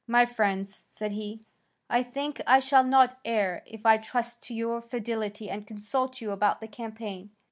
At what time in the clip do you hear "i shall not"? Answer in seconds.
2.47-3.19